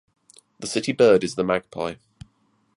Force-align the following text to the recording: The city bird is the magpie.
The 0.59 0.65
city 0.65 0.93
bird 0.93 1.23
is 1.23 1.35
the 1.35 1.43
magpie. 1.43 1.97